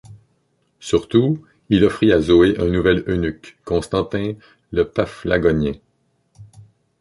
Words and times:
Surtout, 0.79 1.45
il 1.69 1.85
offrit 1.85 2.11
à 2.11 2.19
Zoé 2.19 2.59
un 2.59 2.69
nouvel 2.69 3.03
eunuque, 3.05 3.59
Constantin 3.65 4.33
le 4.71 4.89
Paphlagonien. 4.89 5.73